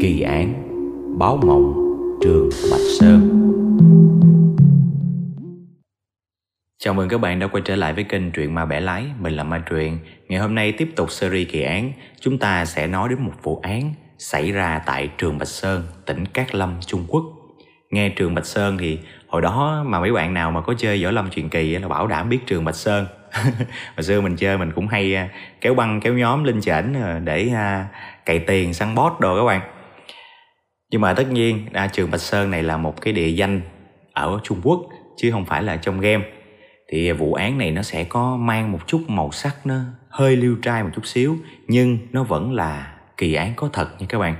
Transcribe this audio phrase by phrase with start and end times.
[0.00, 0.54] Kỳ án
[1.18, 1.74] Báo mộng
[2.22, 3.30] Trường Bạch Sơn.
[6.78, 9.04] Chào mừng các bạn đã quay trở lại với kênh Truyện Ma Bẻ Lái.
[9.20, 9.98] Mình là Ma Truyện.
[10.28, 11.92] Ngày hôm nay tiếp tục series kỳ án.
[12.20, 16.26] Chúng ta sẽ nói đến một vụ án xảy ra tại trường Bạch Sơn, tỉnh
[16.26, 17.24] Cát Lâm, Trung Quốc.
[17.90, 21.10] Nghe trường Bạch Sơn thì hồi đó mà mấy bạn nào mà có chơi võ
[21.10, 23.06] lâm truyền kỳ là bảo đảm biết trường Bạch Sơn.
[23.96, 25.28] Hồi xưa mình chơi mình cũng hay à,
[25.60, 27.86] kéo băng kéo nhóm lên trển à, để à,
[28.26, 29.75] cày tiền săn boss đồ các bạn
[30.90, 33.60] nhưng mà tất nhiên à, trường Bạch Sơn này là một cái địa danh
[34.12, 34.80] ở Trung Quốc
[35.16, 36.24] chứ không phải là trong game.
[36.88, 40.56] Thì vụ án này nó sẽ có mang một chút màu sắc nó hơi liêu
[40.62, 41.36] trai một chút xíu
[41.68, 44.36] nhưng nó vẫn là kỳ án có thật nha các bạn.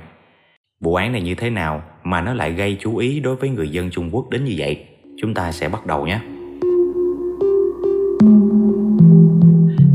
[0.79, 3.69] Vụ án này như thế nào mà nó lại gây chú ý đối với người
[3.69, 4.85] dân Trung Quốc đến như vậy?
[5.21, 6.19] Chúng ta sẽ bắt đầu nhé.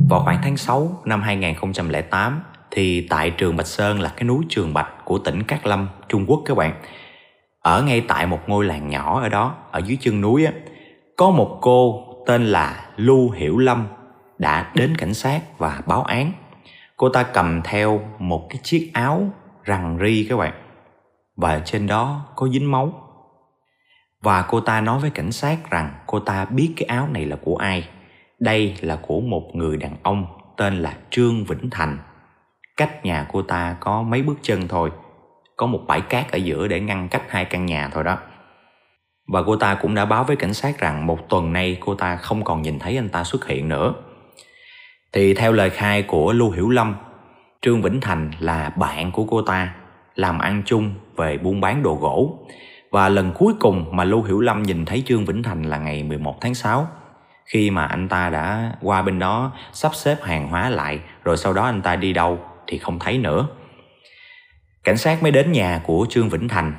[0.08, 2.40] Vào khoảng tháng 6 năm 2008
[2.74, 6.24] thì tại trường Bạch Sơn là cái núi Trường Bạch của tỉnh Cát Lâm, Trung
[6.28, 6.74] Quốc các bạn.
[7.60, 10.52] Ở ngay tại một ngôi làng nhỏ ở đó, ở dưới chân núi á,
[11.16, 13.86] có một cô tên là Lưu Hiểu Lâm
[14.38, 16.32] đã đến cảnh sát và báo án.
[16.96, 19.30] Cô ta cầm theo một cái chiếc áo
[19.64, 20.52] rằn ri các bạn.
[21.36, 22.92] Và trên đó có dính máu.
[24.22, 27.36] Và cô ta nói với cảnh sát rằng cô ta biết cái áo này là
[27.36, 27.88] của ai
[28.38, 31.98] đây là của một người đàn ông tên là Trương Vĩnh Thành.
[32.82, 34.90] Cách nhà cô ta có mấy bước chân thôi.
[35.56, 38.18] Có một bãi cát ở giữa để ngăn cách hai căn nhà thôi đó.
[39.28, 42.16] Và cô ta cũng đã báo với cảnh sát rằng một tuần nay cô ta
[42.16, 43.94] không còn nhìn thấy anh ta xuất hiện nữa.
[45.12, 46.94] Thì theo lời khai của Lưu Hiểu Lâm,
[47.60, 49.74] Trương Vĩnh Thành là bạn của cô ta,
[50.14, 52.38] làm ăn chung về buôn bán đồ gỗ.
[52.90, 56.02] Và lần cuối cùng mà Lưu Hiểu Lâm nhìn thấy Trương Vĩnh Thành là ngày
[56.02, 56.86] 11 tháng 6
[57.44, 61.52] khi mà anh ta đã qua bên đó sắp xếp hàng hóa lại rồi sau
[61.52, 62.38] đó anh ta đi đâu
[62.72, 63.46] thì không thấy nữa.
[64.84, 66.72] Cảnh sát mới đến nhà của trương vĩnh thành.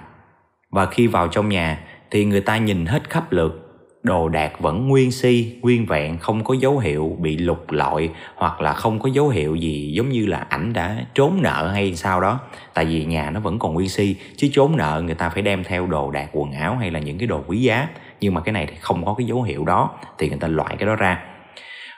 [0.71, 1.79] Và khi vào trong nhà
[2.11, 3.59] thì người ta nhìn hết khắp lượt.
[4.03, 8.61] Đồ đạc vẫn nguyên si nguyên vẹn không có dấu hiệu bị lục lọi hoặc
[8.61, 12.21] là không có dấu hiệu gì giống như là ảnh đã trốn nợ hay sao
[12.21, 12.39] đó.
[12.73, 15.63] Tại vì nhà nó vẫn còn nguyên si chứ trốn nợ người ta phải đem
[15.63, 17.87] theo đồ đạc quần áo hay là những cái đồ quý giá.
[18.21, 20.75] Nhưng mà cái này thì không có cái dấu hiệu đó thì người ta loại
[20.79, 21.23] cái đó ra.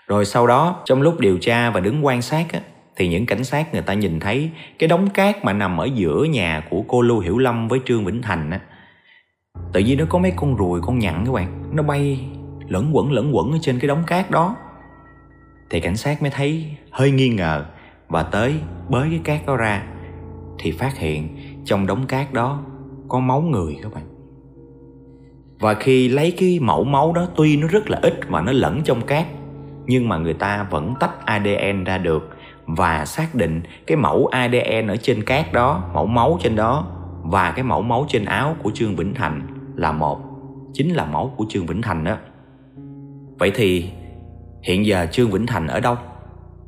[0.08, 2.60] Rồi sau đó trong lúc điều tra và đứng quan sát á,
[2.96, 6.24] thì những cảnh sát người ta nhìn thấy cái đống cát mà nằm ở giữa
[6.24, 8.60] nhà của cô Lưu Hiểu Lâm với Trương Vĩnh Thành á.
[9.74, 12.20] Tự nhiên nó có mấy con ruồi con nhặn các bạn, nó bay
[12.68, 14.56] lẫn quẩn lẫn quẩn ở trên cái đống cát đó.
[15.70, 17.66] Thì cảnh sát mới thấy hơi nghi ngờ
[18.08, 18.56] và tới
[18.90, 19.84] bới cái cát đó ra.
[20.60, 22.64] Thì phát hiện trong đống cát đó
[23.08, 24.04] có máu người các bạn.
[25.60, 28.82] Và khi lấy cái mẫu máu đó, tuy nó rất là ít và nó lẫn
[28.84, 29.26] trong cát,
[29.86, 32.35] nhưng mà người ta vẫn tách ADN ra được
[32.66, 36.88] và xác định cái mẫu ADN ở trên cát đó, mẫu máu trên đó
[37.22, 40.20] và cái mẫu máu trên áo của Trương Vĩnh Thành là một,
[40.74, 42.18] chính là máu của Trương Vĩnh Thành đó.
[43.40, 43.90] Vậy thì
[44.64, 45.96] hiện giờ Trương Vĩnh Thành ở đâu?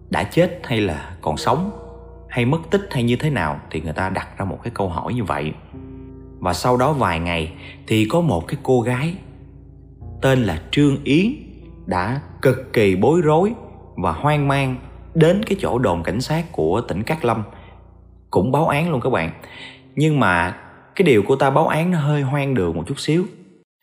[0.09, 1.71] Đã chết hay là còn sống?
[2.29, 4.89] Hay mất tích hay như thế nào thì người ta đặt ra một cái câu
[4.89, 5.53] hỏi như vậy
[6.39, 7.53] và sau đó vài ngày
[7.87, 9.13] thì có một cái cô gái
[10.21, 11.33] tên là trương yến
[11.85, 13.53] đã cực kỳ bối rối
[13.95, 14.75] và hoang mang
[15.17, 17.43] đến cái chỗ đồn cảnh sát của tỉnh cát lâm.
[18.31, 19.31] Cũng báo án luôn các bạn.
[19.95, 20.57] Nhưng mà
[20.95, 23.25] cái điều cô ta báo án nó hơi hoang đường một chút xíu.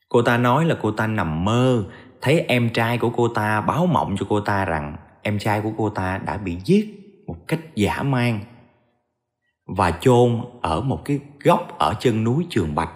[0.09, 1.84] Cô ta nói là cô ta nằm mơ,
[2.21, 5.72] thấy em trai của cô ta báo mộng cho cô ta rằng em trai của
[5.77, 6.87] cô ta đã bị giết
[7.27, 8.41] một cách dã man
[9.66, 12.91] và chôn ở một cái góc ở chân núi Trường Bạch.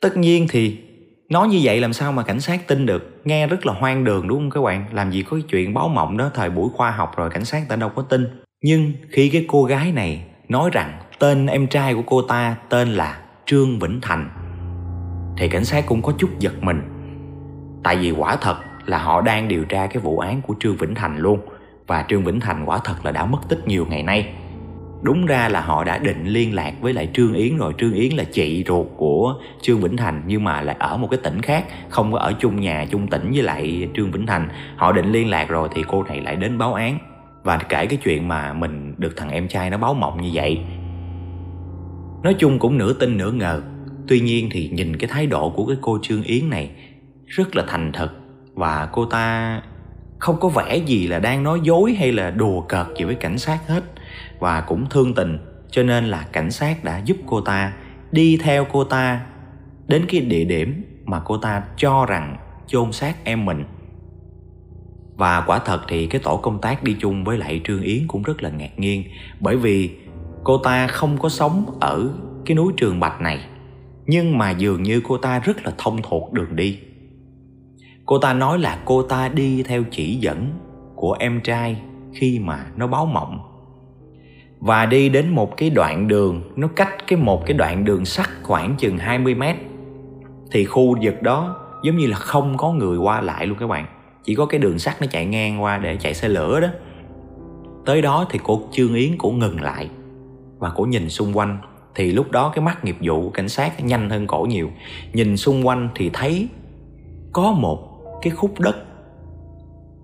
[0.00, 0.80] Tất nhiên thì
[1.32, 3.20] nói như vậy làm sao mà cảnh sát tin được?
[3.24, 4.86] Nghe rất là hoang đường, đúng không các bạn?
[4.92, 7.62] Làm gì có cái chuyện báo mộng đó, thời buổi khoa học rồi cảnh sát
[7.68, 8.42] ta đâu có tin.
[8.62, 12.88] Nhưng khi cái cô gái này nói rằng tên em trai của cô ta tên
[12.88, 14.30] là trương vĩnh thành,
[15.38, 16.82] thì cảnh sát cũng có chút giật mình.
[17.82, 18.56] Tại vì quả thật
[18.86, 21.40] là họ đang điều tra cái vụ án của trương vĩnh thành luôn.
[21.86, 24.34] Và trương vĩnh thành quả thật là đã mất tích nhiều ngày nay
[25.02, 27.72] đúng ra là họ đã định liên lạc với lại trương yến rồi.
[27.78, 31.20] Trương yến là chị ruột của trương vĩnh thành, nhưng mà lại ở một cái
[31.22, 34.48] tỉnh khác, không có ở chung nhà, chung tỉnh với lại trương vĩnh thành.
[34.76, 36.98] Họ định liên lạc rồi thì cô này lại đến báo án.
[37.42, 40.58] Và kể cái chuyện mà mình được thằng em trai nó báo mộng như vậy.
[42.22, 43.62] Nói chung cũng nửa tin nửa ngờ.
[44.08, 46.70] Tuy nhiên thì nhìn cái thái độ của cái cô trương yến này,
[47.26, 48.10] rất là thành thật.
[48.54, 49.62] Và cô ta
[50.18, 53.38] không có vẻ gì là đang nói dối hay là đùa cợt gì với cảnh
[53.38, 53.82] sát hết
[54.38, 55.38] và cũng thương tình.
[55.70, 57.72] Cho nên là cảnh sát đã giúp cô ta
[58.10, 59.26] đi theo cô ta
[59.88, 62.36] đến cái địa điểm mà cô ta cho rằng
[62.66, 63.64] chôn xác em mình.
[65.16, 68.22] Và quả thật thì cái tổ công tác đi chung với lại trương yến cũng
[68.22, 69.04] rất là ngạc nhiên,
[69.40, 69.90] bởi vì
[70.44, 72.10] cô ta không có sống ở
[72.46, 73.46] cái núi Trường Bạch này,
[74.06, 76.78] nhưng mà dường như cô ta rất là thông thuộc đường đi.
[78.06, 80.50] Cô ta nói là cô ta đi theo chỉ dẫn
[80.94, 81.76] của em trai
[82.14, 83.51] khi mà nó báo mộng
[84.62, 88.28] và đi đến một cái đoạn đường, nó cách cái một cái đoạn đường sắt
[88.42, 89.56] khoảng chừng 20 mét.
[90.50, 93.86] Thì khu vực đó giống như là không có người qua lại luôn các bạn.
[94.24, 96.68] Chỉ có cái đường sắt nó chạy ngang qua để chạy xe lửa đó.
[97.84, 99.90] Tới đó thì cô trương yến cũng ngừng lại
[100.58, 101.58] và cổ nhìn xung quanh.
[101.94, 104.70] Thì lúc đó cái mắt nghiệp vụ, cảnh sát nhanh hơn cổ nhiều.
[105.12, 106.48] Nhìn xung quanh thì thấy
[107.32, 107.88] có một
[108.22, 108.76] cái khúc đất.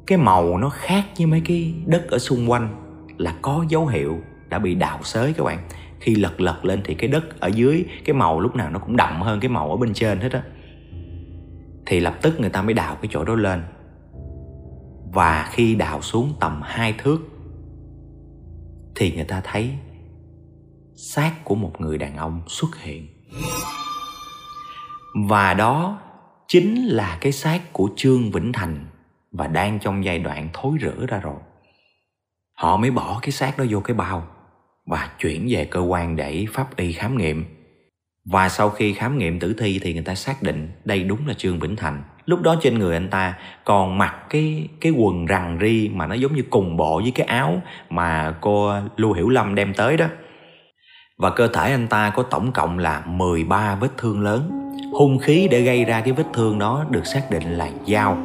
[0.06, 2.68] Cái màu nó khác với mấy cái đất ở xung quanh
[3.16, 4.18] là có dấu hiệu
[4.48, 5.68] đã bị đào xới các bạn.
[6.00, 8.96] Khi lật lật lên thì cái đất ở dưới, cái màu lúc nào nó cũng
[8.96, 10.42] đậm hơn cái màu ở bên trên hết á.
[11.86, 13.62] Thì lập tức người ta mới đào cái chỗ đó lên.
[15.12, 17.18] Và khi đào xuống tầm hai thước,
[18.96, 19.70] thì người ta thấy
[20.96, 23.06] xác của một người đàn ông xuất hiện.
[25.28, 25.98] Và đó
[26.48, 28.86] chính là cái xác của trương vĩnh thành
[29.32, 31.40] và đang trong giai đoạn thối rữa ra rồi.
[32.54, 34.26] Họ mới bỏ cái xác đó vô cái bao
[34.88, 37.44] và chuyển về cơ quan để pháp y khám nghiệm.
[38.24, 41.34] Và sau khi khám nghiệm tử thi thì người ta xác định đây đúng là
[41.34, 42.02] trương vĩnh thành.
[42.26, 46.14] Lúc đó trên người anh ta còn mặc cái cái quần rằn ri mà nó
[46.14, 50.06] giống như cùng bộ với cái áo mà cô lưu hiểu lâm đem tới đó.
[51.18, 54.50] Và cơ thể anh ta có tổng cộng là 13 vết thương lớn.
[54.92, 58.18] Hung khí để gây ra cái vết thương đó được xác định là dao.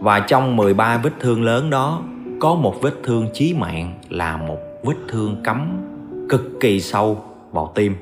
[0.00, 2.02] Và trong 13 vết thương lớn đó,
[2.40, 5.82] có một vết thương chí mạng là một vết thương cắm
[6.28, 7.94] cực kỳ sâu vào tim,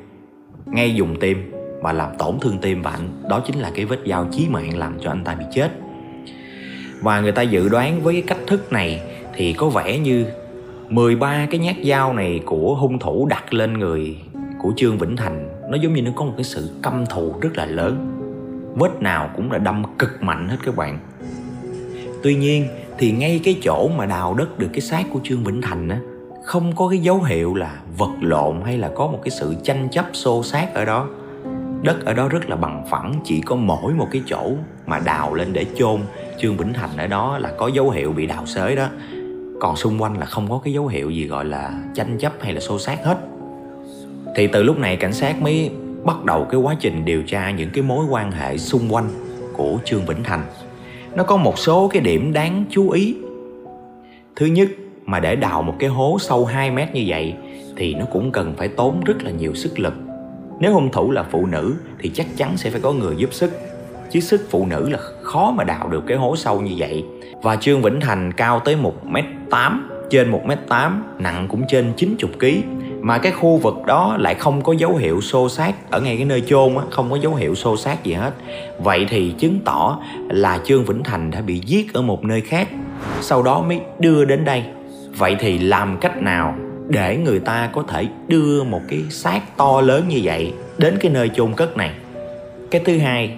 [0.66, 1.52] ngay dùng tim
[1.82, 4.78] và làm tổn thương tim và anh đó chính là cái vết dao chí mạng
[4.78, 5.70] làm cho anh ta bị chết.
[7.00, 9.02] Và người ta dự đoán với cái cách thức này
[9.34, 10.26] thì có vẻ như
[10.88, 14.16] 13 cái nhát dao này của hung thủ đặt lên người
[14.58, 17.56] của Trương Vĩnh Thành, nó giống như nó có một cái sự căm thù rất
[17.56, 18.10] là lớn.
[18.74, 20.98] Vết nào cũng là đâm cực mạnh hết các bạn.
[22.22, 25.62] Tuy nhiên thì ngay cái chỗ mà đào đất được cái xác của Trương Vĩnh
[25.62, 26.00] Thành á
[26.44, 29.88] không có cái dấu hiệu là vật lộn hay là có một cái sự tranh
[29.90, 31.08] chấp xô xát ở đó.
[31.82, 34.52] Đất ở đó rất là bằng phẳng, chỉ có mỗi một cái chỗ
[34.86, 36.00] mà đào lên để chôn.
[36.40, 38.88] Trương vĩnh thành ở đó là có dấu hiệu bị đào xới đó.
[39.60, 42.52] Còn xung quanh là không có cái dấu hiệu gì gọi là tranh chấp hay
[42.52, 43.18] là xô xát hết.
[44.36, 45.70] Thì từ lúc này cảnh sát mới
[46.04, 49.08] bắt đầu cái quá trình điều tra những cái mối quan hệ xung quanh
[49.52, 50.42] của trương vĩnh thành.
[51.14, 53.16] Nó có một số cái điểm đáng chú ý.
[54.36, 54.68] Thứ nhất
[55.06, 57.34] mà để đào một cái hố sâu 2 mét như vậy,
[57.76, 59.94] thì nó cũng cần phải tốn rất là nhiều sức lực.
[60.60, 63.52] Nếu hung thủ là phụ nữ, thì chắc chắn sẽ phải có người giúp sức.
[64.10, 67.04] Chứ sức phụ nữ là khó mà đào được cái hố sâu như vậy.
[67.42, 69.80] Và Trương Vĩnh Thành cao tới 1m8
[70.10, 72.46] trên 1m8 nặng cũng trên 90 kg
[73.00, 75.74] mà cái khu vực đó lại không có dấu hiệu xô xát.
[75.90, 78.34] Ở ngay cái nơi chôn á, không có dấu hiệu xô xát gì hết.
[78.78, 79.98] Vậy thì chứng tỏ
[80.28, 82.68] là trương vĩnh thành đã bị giết ở một nơi khác.
[83.20, 84.64] Sau đó mới đưa đến đây
[85.16, 86.54] vậy thì làm cách nào
[86.88, 91.12] để người ta có thể đưa một cái xác to lớn như vậy đến cái
[91.12, 91.90] nơi chôn cất này?
[92.70, 93.36] Cái thứ hai,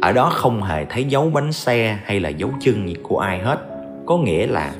[0.00, 3.58] ở đó không hề thấy dấu bánh xe hay là dấu chân của ai hết.
[4.06, 4.72] Có nghĩa là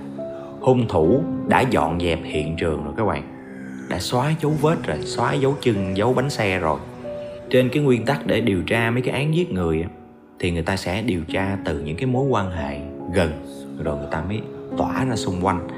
[0.61, 3.23] hung thủ đã dọn dẹp hiện trường rồi các bạn.
[3.91, 6.79] Đã xóa dấu vết rồi, xóa dấu chân, dấu bánh xe rồi.
[7.51, 9.85] Trên cái nguyên tắc để điều tra mấy cái án giết người
[10.39, 12.79] thì người ta sẽ điều tra từ những cái mối quan hệ
[13.13, 13.33] gần,
[13.85, 14.41] rồi người ta mới
[14.79, 15.69] tỏa ra xung quanh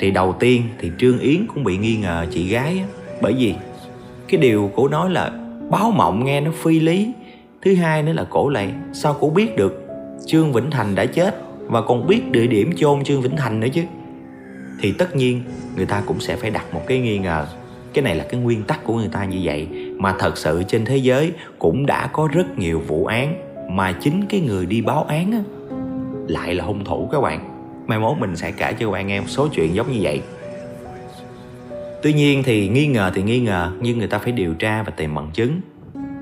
[0.00, 2.84] thì đầu tiên thì trương yến cũng bị nghi ngờ chị gái á,
[3.20, 3.54] bởi vì
[4.28, 5.30] cái điều cổ nói là
[5.70, 7.12] báo mộng nghe nó phi lý.
[7.62, 9.86] Thứ hai nữa là cổ lại sao cổ biết được
[10.26, 13.68] trương vĩnh thành đã chết và còn biết địa điểm chôn trương vĩnh thành nữa
[13.72, 13.82] chứ?
[14.80, 15.42] Thì tất nhiên
[15.76, 17.46] người ta cũng sẽ phải đặt một cái nghi ngờ.
[17.94, 19.68] Cái này là cái nguyên tắc của người ta như vậy.
[19.98, 23.34] Mà thật sự trên thế giới cũng đã có rất nhiều vụ án
[23.70, 25.40] mà chính cái người đi báo án á,
[26.28, 27.59] lại là hung thủ các bạn
[27.90, 30.22] mai mốt mình sẽ kể cho bạn nghe một số chuyện giống như vậy.
[32.02, 34.90] Tuy nhiên thì nghi ngờ thì nghi ngờ, nhưng người ta phải điều tra và
[34.90, 35.60] tìm bằng chứng.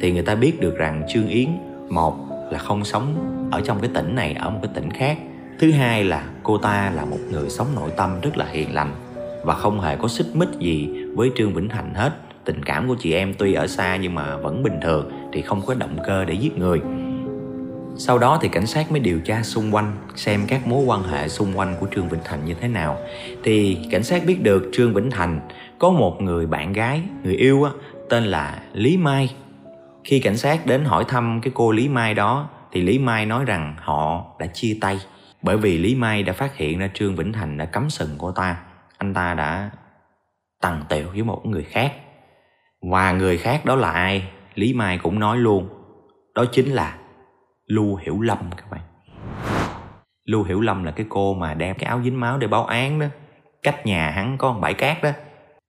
[0.00, 1.48] Thì người ta biết được rằng trương yến,
[1.90, 2.16] một,
[2.50, 3.14] là không sống
[3.50, 5.18] ở trong cái tỉnh này, ở một cái tỉnh khác.
[5.58, 8.94] Thứ hai là cô ta là một người sống nội tâm rất là hiền lành
[9.44, 12.10] và không hề có xích mích gì với trương vĩnh thành hết.
[12.44, 15.62] Tình cảm của chị em tuy ở xa nhưng mà vẫn bình thường thì không
[15.66, 16.80] có động cơ để giết người
[17.96, 21.28] sau đó thì cảnh sát mới điều tra xung quanh xem các mối quan hệ
[21.28, 22.98] xung quanh của Trương Vĩnh Thành như thế nào.
[23.44, 25.40] Thì cảnh sát biết được Trương Vĩnh Thành
[25.78, 27.70] có một người bạn gái, người yêu á,
[28.10, 29.34] tên là Lý Mai.
[30.04, 33.44] Khi cảnh sát đến hỏi thăm cái cô Lý Mai đó thì Lý Mai nói
[33.44, 35.00] rằng họ đã chia tay
[35.42, 38.32] bởi vì Lý Mai đã phát hiện ra Trương Vĩnh Thành đã cắm sừng cô
[38.32, 38.56] ta.
[38.98, 39.70] Anh ta đã
[40.60, 41.92] tằng tẹo với một người khác
[42.82, 45.68] và người khác đó là ai lý mai cũng nói luôn
[46.34, 46.98] đó chính là
[47.68, 48.80] lưu hiểu lâm các bạn.
[50.24, 52.98] Lưu hiểu lâm là cái cô mà đem cái áo dính máu để báo án
[52.98, 53.06] đó.
[53.62, 55.10] Cách nhà hắn có một bãi cát đó.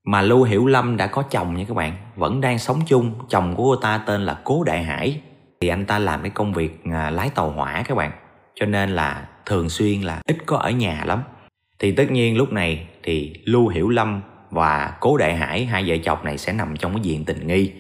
[0.06, 1.94] Mà lưu hiểu lâm đã có chồng nha các bạn.
[2.15, 3.13] Vẫn đang sống chung.
[3.29, 5.22] Chồng của cô ta tên là cố đại hải.
[5.62, 8.12] Thì anh ta làm cái công việc à, lái tàu hỏa các bạn.
[8.56, 11.24] Cho nên là thường xuyên là ít có ở nhà lắm.
[11.79, 15.96] Thì tất nhiên lúc này thì lưu hiểu lâm và cố đại hải, hai vợ
[16.03, 17.72] chồng này sẽ nằm trong cái diện tình nghi.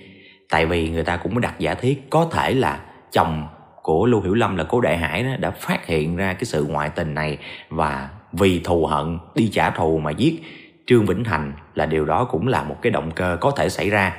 [0.49, 2.79] Tại vì người ta cũng đặt giả thiết có thể là
[3.11, 3.47] chồng
[3.81, 6.65] của lưu hiểu lâm là cố đại hải đó, đã phát hiện ra cái sự
[6.65, 7.37] ngoại tình này
[7.69, 10.43] và vì thù hận, đi trả thù mà giết.
[10.87, 13.89] Trương vĩnh thành là điều đó cũng là một cái động cơ có thể xảy
[13.89, 14.17] ra.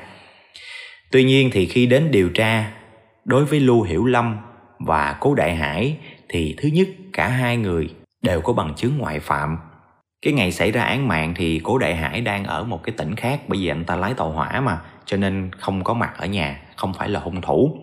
[1.10, 2.70] Tuy nhiên thì khi đến điều tra,
[3.24, 4.36] đối với lưu hiểu lâm
[4.78, 5.96] và cố đại hải
[6.28, 7.90] thì thứ nhất, cả hai người
[8.22, 9.58] đều có bằng chứng ngoại phạm.
[10.22, 13.16] Cái ngày xảy ra án mạng thì cố đại hải đang ở một cái tỉnh
[13.16, 16.26] khác, bởi vì anh ta lái tàu hỏa mà, cho nên không có mặt ở
[16.26, 17.76] nhà, không phải là hung thủ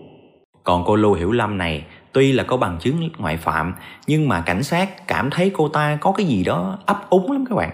[0.68, 3.74] còn cô lưu hiểu lâm này, tuy là có bằng chứng ngoại phạm,
[4.06, 7.44] nhưng mà cảnh sát cảm thấy cô ta có cái gì đó ấp úng lắm
[7.48, 7.70] các bạn.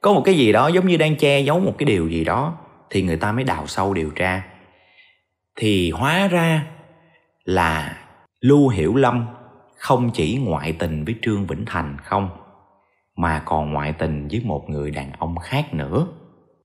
[0.00, 2.54] Có một cái gì đó giống như đang che giấu một cái điều gì đó,
[2.90, 4.42] thì người ta mới đào sâu điều tra.
[5.56, 6.66] Thì hóa ra
[7.44, 7.98] là
[8.40, 9.26] lưu hiểu lâm
[9.76, 12.30] không chỉ ngoại tình với trương vĩnh thành không,
[13.16, 16.06] mà còn ngoại tình với một người đàn ông khác nữa,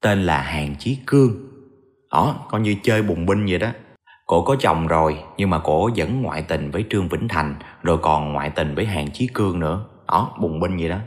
[0.02, 1.32] tên là hàng chí cương.
[2.12, 3.70] Đó, coi như chơi bùng binh vậy đó
[4.26, 7.98] cổ có chồng rồi, nhưng mà cổ vẫn ngoại tình với trương vĩnh thành, rồi
[7.98, 9.86] còn ngoại tình với hàng chí cương nữa.
[10.08, 10.98] Đó, bùng binh vậy đó.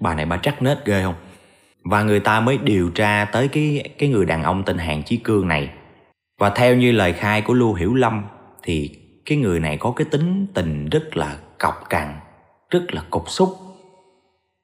[0.00, 1.14] Bà này bà chắc nết ghê không?
[1.84, 5.16] Và người ta mới điều tra tới cái cái người đàn ông tên hàng chí
[5.16, 5.70] cương này.
[6.38, 8.24] Và theo như lời khai của lưu hiểu lâm,
[8.62, 8.90] thì
[9.26, 12.14] cái người này có cái tính tình rất là cọc cằn,
[12.70, 13.56] rất là cục xúc.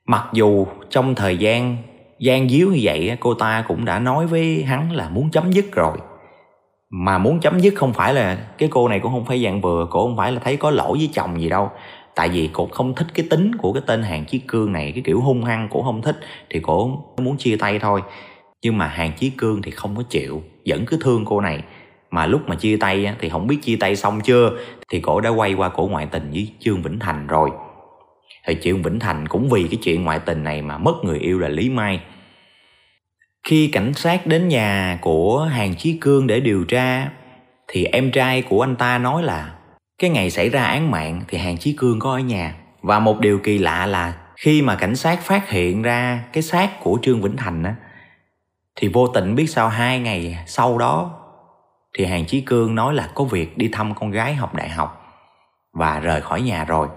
[0.06, 1.76] Mặc dù trong thời gian
[2.18, 5.73] gian díu như vậy cô ta cũng đã nói với hắn là muốn chấm dứt
[5.73, 5.97] rồi
[6.94, 9.87] mà muốn chấm dứt không phải là cái cô này cũng không phải dạng vừa,
[9.90, 11.70] cô không phải là thấy có lỗi với chồng gì đâu.
[12.14, 15.02] Tại vì cô không thích cái tính của cái tên hàng chí cương này, cái
[15.06, 16.20] kiểu hung hăng cổ không thích
[16.50, 18.02] thì cổ muốn chia tay thôi.
[18.62, 21.62] Nhưng mà hàng chí cương thì không có chịu, vẫn cứ thương cô này.
[22.11, 24.50] Mà lúc mà chia tay thì không biết chia tay xong chưa,
[24.88, 27.50] thì cổ đã quay qua cổ ngoại tình với trương vĩnh thành rồi.
[28.46, 31.38] Thì trương vĩnh thành cũng vì cái chuyện ngoại tình này mà mất người yêu
[31.38, 32.00] là lý mai
[33.46, 37.11] khi cảnh sát đến nhà của hàng chí cương để điều tra,
[37.68, 39.54] thì em trai của anh ta nói là,
[39.99, 42.54] cái ngày xảy ra án mạng thì hàng chí cương có ở nhà.
[42.82, 46.80] Và một điều kỳ lạ là khi mà cảnh sát phát hiện ra cái xác
[46.80, 47.75] của trương vĩnh thành á,
[48.76, 51.11] thì vô tình biết sau hai ngày sau đó
[51.99, 55.02] thì hàng chí cương nói là có việc đi thăm con gái học đại học
[55.72, 56.88] và rời khỏi nhà rồi.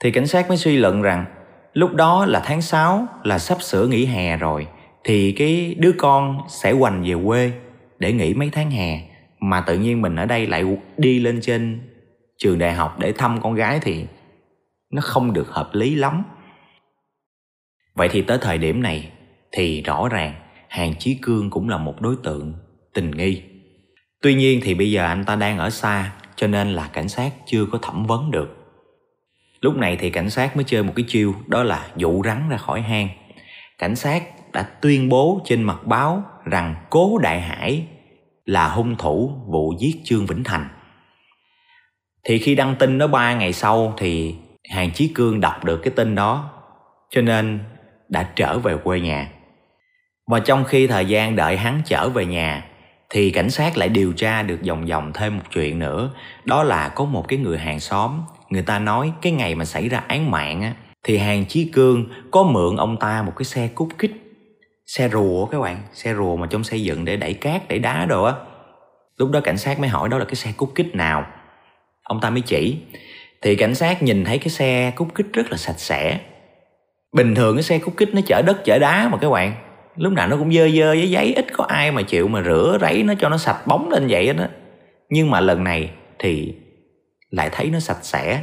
[0.00, 1.24] Thì cảnh sát mới suy luận rằng
[1.72, 4.66] lúc đó là tháng 6 là sắp sửa nghỉ hè rồi
[5.04, 7.52] thì cái đứa con sẽ hoành về quê
[7.98, 9.00] để nghỉ mấy tháng hè,
[9.40, 10.64] mà tự nhiên mình ở đây lại
[10.96, 11.80] đi lên trên
[12.38, 14.04] trường đại học để thăm con gái thì
[14.90, 16.22] nó không được hợp lý lắm.
[17.94, 19.10] Vậy thì tới thời điểm này
[19.52, 20.34] thì rõ ràng
[20.68, 22.54] hàng chí cương cũng là một đối tượng
[22.94, 23.42] tình nghi.
[24.22, 27.32] Tuy nhiên thì bây giờ anh ta đang ở xa, cho nên là cảnh sát
[27.46, 28.56] chưa có thẩm vấn được.
[29.60, 32.56] Lúc này thì cảnh sát mới chơi một cái chiêu, đó là dụ rắn ra
[32.56, 33.08] khỏi hang.
[33.78, 34.22] Cảnh sát
[34.54, 37.86] đã tuyên bố trên mặt báo rằng cố đại hải
[38.44, 40.68] là hung thủ vụ giết trương vĩnh thành.
[42.24, 44.34] Thì khi đăng tin đó ba ngày sau thì
[44.70, 46.50] hàng chí cương đọc được cái tin đó,
[47.10, 47.58] cho nên
[48.08, 49.30] đã trở về quê nhà.
[50.30, 52.64] Và trong khi thời gian đợi hắn trở về nhà,
[53.10, 56.10] thì cảnh sát lại điều tra được vòng vòng thêm một chuyện nữa.
[56.44, 59.88] Đó là có một cái người hàng xóm, người ta nói cái ngày mà xảy
[59.88, 63.68] ra án mạng á, thì hàng chí cương có mượn ông ta một cái xe
[63.68, 64.23] cút kích
[64.86, 65.82] xe rùa các bạn.
[65.92, 68.34] Xe rùa mà trong xây dựng để đẩy cát, đẩy đá đồ á.
[69.16, 71.26] Lúc đó cảnh sát mới hỏi đó là cái xe cút kích nào.
[72.02, 72.76] Ông ta mới chỉ.
[73.42, 76.18] Thì cảnh sát nhìn thấy cái xe cút kích rất là sạch sẽ.
[77.12, 79.54] Bình thường cái xe cút kích nó chở đất, chở đá mà các bạn.
[79.96, 82.78] Lúc nào nó cũng dơ dơ với giấy, ít có ai mà chịu mà rửa
[82.80, 84.44] ráy nó cho nó sạch bóng lên vậy đó.
[85.08, 86.54] Nhưng mà lần này thì
[87.30, 88.42] lại thấy nó sạch sẽ.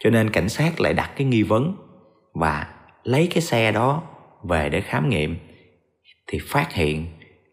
[0.00, 1.76] Cho nên cảnh sát lại đặt cái nghi vấn
[2.34, 2.66] và
[3.04, 4.02] lấy cái xe đó
[4.48, 5.36] về để khám nghiệm
[6.28, 7.06] thì phát hiện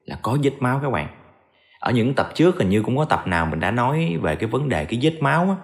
[0.05, 1.07] là có vết máu các bạn.
[1.79, 4.49] Ở những tập trước hình như cũng có tập nào mình đã nói về cái
[4.49, 5.55] vấn đề cái vết máu á.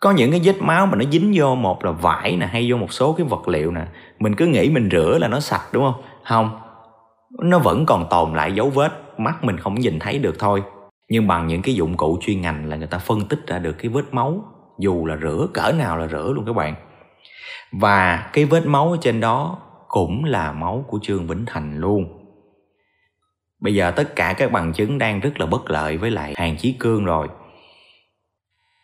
[0.00, 2.76] Có những cái vết máu mà nó dính vô một là vải nè, hay vô
[2.76, 3.86] một số cái vật liệu nè,
[4.18, 6.02] mình cứ nghĩ mình rửa là nó sạch, đúng không?
[6.24, 6.60] Không,
[7.42, 10.62] nó vẫn còn tồn lại dấu vết, mắt mình không nhìn thấy được thôi.
[11.08, 13.72] Nhưng bằng những cái dụng cụ chuyên ngành là người ta phân tích ra được
[13.72, 14.44] cái vết máu,
[14.78, 16.74] dù là rửa, cỡ nào là rửa luôn các bạn.
[17.72, 19.58] Và cái vết máu ở trên đó
[19.88, 22.21] cũng là máu của trương vĩnh thành luôn
[23.62, 26.56] bây giờ tất cả các bằng chứng đang rất là bất lợi với lại hàng
[26.56, 27.28] chí cương rồi.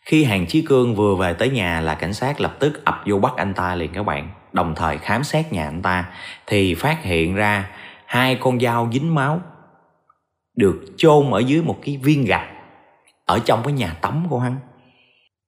[0.07, 3.19] Khi hàng chí cương vừa về tới nhà là cảnh sát lập tức ập vô
[3.19, 6.05] bắt anh ta liền các bạn, đồng thời khám xét nhà anh ta,
[6.47, 7.69] thì phát hiện ra
[8.07, 9.41] hai con dao dính máu
[10.57, 12.49] được chôn ở dưới một cái viên gạch
[13.27, 14.57] ở trong cái nhà tắm của hắn.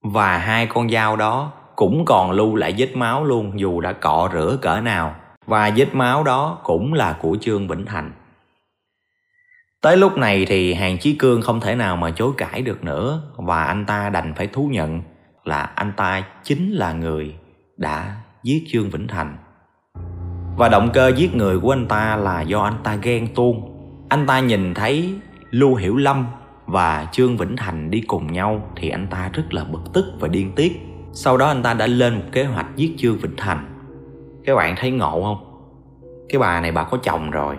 [0.03, 4.31] Và hai con dao đó cũng còn lưu lại vết máu luôn, dù đã cọ
[4.33, 5.15] rửa cỡ nào.
[5.47, 8.13] Và vết máu đó cũng là của trương vĩnh thành
[9.83, 13.23] tới lúc này thì hàng chí cương không thể nào mà chối cãi được nữa,
[13.37, 15.03] và anh ta đành phải thú nhận
[15.45, 17.35] là anh ta chính là người
[17.77, 19.37] đã giết trương vĩnh thành.
[20.57, 23.77] Và động cơ giết người của anh ta là do anh ta ghen tuông.
[24.09, 25.15] Anh ta nhìn thấy
[25.51, 26.27] lưu hiểu lâm
[26.67, 30.29] và trương vĩnh thành đi cùng nhau thì anh ta rất là bực tức và
[30.29, 30.81] điên tiết.
[31.13, 33.81] Sau đó anh ta đã lên một kế hoạch giết trương vĩnh thành.
[34.45, 35.67] Các bạn thấy ngộ không?
[36.29, 37.57] Cái bà này bà có chồng rồi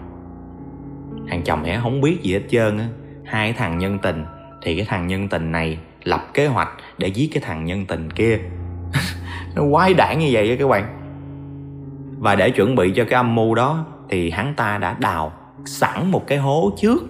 [1.30, 2.88] thằng chồng hẻ không biết gì hết trơn á.
[3.26, 4.26] Hai thằng nhân tình.
[4.62, 8.12] Thì cái thằng nhân tình này lập kế hoạch để giết cái thằng nhân tình
[8.12, 8.40] kia.
[9.56, 10.98] Nó quái đản như vậy á các bạn.
[12.18, 15.34] Và để chuẩn bị cho cái âm mưu đó, thì hắn ta đã đào
[15.66, 17.04] sẵn một cái hố trước.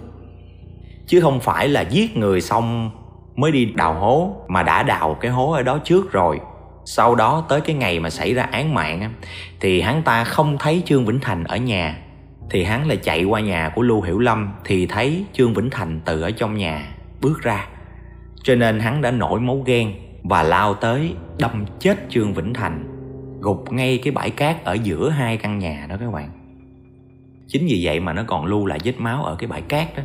[1.06, 2.90] Chứ không phải là giết người xong
[3.36, 6.40] mới đi đào hố, mà đã đào cái hố ở đó trước rồi.
[6.84, 9.12] Sau đó tới cái ngày mà xảy ra án mạng
[9.60, 11.96] thì hắn ta không thấy trương vĩnh thành ở nhà
[12.52, 16.00] thì hắn lại chạy qua nhà của lưu hiểu lâm thì thấy trương vĩnh thành
[16.04, 17.66] từ ở trong nhà, bước ra.
[18.42, 19.92] Cho nên hắn đã nổi máu ghen
[20.22, 22.84] và lao tới đâm chết trương vĩnh thành,
[23.40, 26.30] gục ngay cái bãi cát ở giữa hai căn nhà đó các bạn.
[27.48, 30.02] Chính vì vậy mà nó còn lưu lại vết máu ở cái bãi cát đó.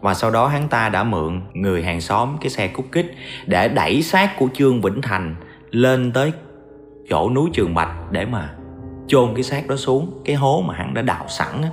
[0.00, 3.14] Và sau đó hắn ta đã mượn người hàng xóm, cái xe cút kích
[3.46, 5.34] để đẩy xác của trương vĩnh thành
[5.70, 6.32] lên tới
[7.08, 8.54] chỗ núi trường bạch để mà
[9.10, 11.70] chôn cái xác đó xuống, cái hố mà hắn đã đào sẵn á.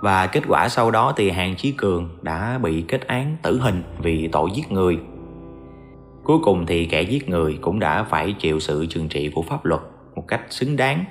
[0.00, 3.82] Và kết quả sau đó thì hàng chí cường đã bị kết án tử hình
[3.98, 4.98] vì tội giết người.
[6.24, 9.64] Cuối cùng thì kẻ giết người cũng đã phải chịu sự trừng trị của pháp
[9.64, 9.80] luật
[10.14, 11.04] một cách xứng đáng.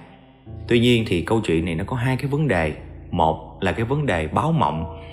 [0.68, 2.74] Tuy nhiên thì câu chuyện này nó có hai cái vấn đề.
[3.12, 5.04] Một là cái vấn đề báo mộng.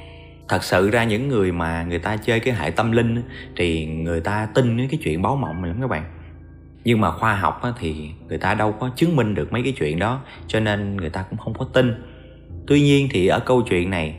[0.48, 3.22] Thật sự ra những người mà người ta chơi cái hệ tâm linh
[3.56, 6.04] thì người ta tin cái chuyện báo mộng này lắm các bạn
[6.84, 9.98] nhưng mà khoa học thì người ta đâu có chứng minh được mấy cái chuyện
[9.98, 11.94] đó, cho nên người ta cũng không có tin.
[12.66, 14.16] Tuy nhiên thì ở câu chuyện này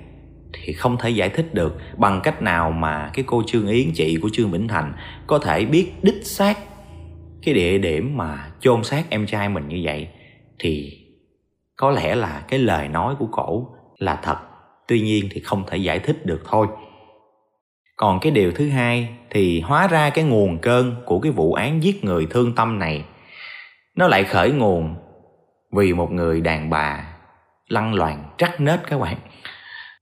[0.53, 4.17] thì không thể giải thích được bằng cách nào mà cái cô trương yến, chị
[4.21, 4.93] của trương vĩnh thành
[5.27, 6.57] có thể biết đích xác
[7.43, 10.07] cái địa điểm mà chôn xác em trai mình như vậy.
[10.59, 10.91] Thì
[11.75, 14.37] có lẽ là cái lời nói của cổ là thật.
[14.87, 16.67] Tuy nhiên thì không thể giải thích được thôi
[17.95, 21.83] còn cái điều thứ hai thì hóa ra cái nguồn cơn của cái vụ án
[21.83, 23.05] giết người thương tâm này,
[23.95, 24.95] nó lại khởi nguồn
[25.71, 27.15] vì một người đàn bà
[27.67, 29.17] lăn loàn trắc nết các bạn.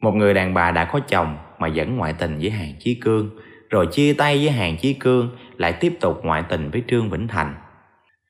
[0.01, 3.29] Một người đàn bà đã có chồng mà vẫn ngoại tình với hàng chí cương,
[3.69, 7.27] rồi chia tay với hàng chí cương, lại tiếp tục ngoại tình với trương vĩnh
[7.27, 7.56] thành.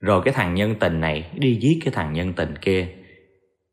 [0.02, 2.88] Rồi cái thằng nhân tình này đi giết cái thằng nhân tình kia.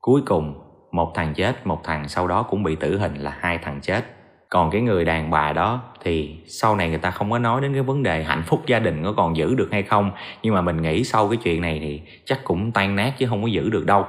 [0.00, 0.54] Cuối cùng,
[0.92, 4.19] một thằng chết, một thằng sau đó cũng bị tử hình là hai thằng chết
[4.50, 7.72] còn cái người đàn bà đó thì sau này người ta không có nói đến
[7.72, 10.10] cái vấn đề hạnh phúc gia đình có còn giữ được hay không.
[10.42, 13.42] Nhưng mà mình nghĩ sau cái chuyện này thì chắc cũng tan nát chứ không
[13.42, 14.06] có giữ được đâu.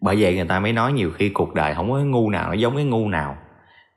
[0.00, 2.54] Bởi vậy người ta mới nói nhiều khi cuộc đời không có ngu nào, nó
[2.54, 3.36] giống cái ngu nào.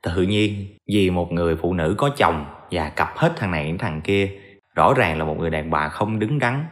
[0.02, 3.78] Tự nhiên vì một người phụ nữ có chồng và cặp hết thằng này đến
[3.78, 4.30] thằng kia,
[4.76, 6.64] rõ ràng là một người đàn bà không đứng đắn.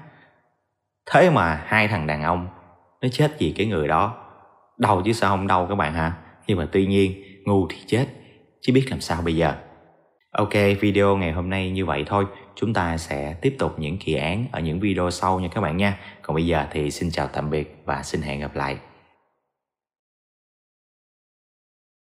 [1.10, 2.48] Thế mà hai thằng đàn ông,
[3.02, 4.14] nó chết vì cái người đó.
[4.78, 6.12] Đau chứ sao không đau các bạn hả
[6.46, 8.06] nhưng mà tuy nhiên, ngu thì chết
[8.60, 9.54] chứ biết làm sao bây giờ.
[10.30, 12.24] Ok, video ngày hôm nay như vậy thôi.
[12.54, 15.76] Chúng ta sẽ tiếp tục những kỳ án ở những video sau nha các bạn
[15.76, 15.98] nha.
[16.22, 18.78] Còn bây giờ thì xin chào tạm biệt và xin hẹn gặp lại.